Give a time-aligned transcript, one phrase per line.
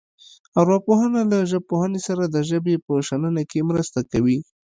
[0.59, 4.37] ارواپوهنه له ژبپوهنې سره د ژبې په شننه کې مرسته کوي